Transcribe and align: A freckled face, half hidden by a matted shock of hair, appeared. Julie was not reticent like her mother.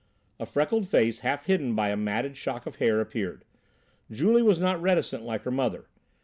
A 0.39 0.47
freckled 0.47 0.87
face, 0.87 1.19
half 1.19 1.45
hidden 1.45 1.75
by 1.75 1.89
a 1.89 1.95
matted 1.95 2.35
shock 2.35 2.65
of 2.65 2.77
hair, 2.77 2.99
appeared. 2.99 3.45
Julie 4.09 4.41
was 4.41 4.57
not 4.57 4.81
reticent 4.81 5.21
like 5.23 5.43
her 5.43 5.51
mother. 5.51 5.85